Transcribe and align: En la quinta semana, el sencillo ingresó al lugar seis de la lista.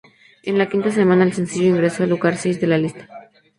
En 0.41 0.57
la 0.57 0.67
quinta 0.67 0.89
semana, 0.89 1.23
el 1.23 1.33
sencillo 1.33 1.67
ingresó 1.67 2.01
al 2.01 2.09
lugar 2.09 2.35
seis 2.35 2.59
de 2.59 2.65
la 2.65 2.79
lista. 2.79 3.07